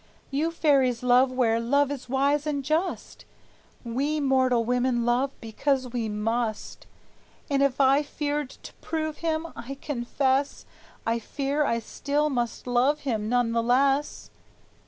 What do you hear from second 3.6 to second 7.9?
We mortal women love because we must: And if